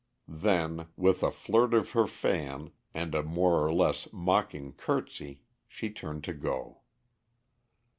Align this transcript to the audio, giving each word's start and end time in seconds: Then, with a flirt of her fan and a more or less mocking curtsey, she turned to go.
Then, 0.27 0.87
with 0.97 1.21
a 1.21 1.29
flirt 1.29 1.75
of 1.75 1.91
her 1.91 2.07
fan 2.07 2.71
and 2.91 3.13
a 3.13 3.21
more 3.21 3.63
or 3.63 3.71
less 3.71 4.07
mocking 4.11 4.73
curtsey, 4.73 5.43
she 5.67 5.91
turned 5.91 6.23
to 6.23 6.33
go. 6.33 6.81